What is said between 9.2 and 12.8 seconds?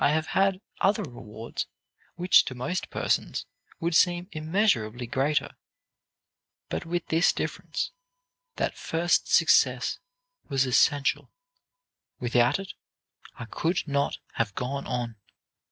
success was essential; without it